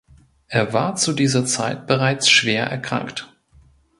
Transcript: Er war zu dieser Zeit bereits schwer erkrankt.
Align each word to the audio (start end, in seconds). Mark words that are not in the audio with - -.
Er 0.47 0.73
war 0.73 0.95
zu 0.95 1.13
dieser 1.13 1.45
Zeit 1.45 1.85
bereits 1.85 2.27
schwer 2.27 2.65
erkrankt. 2.65 3.31